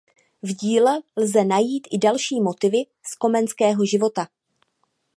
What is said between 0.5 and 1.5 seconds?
díle lze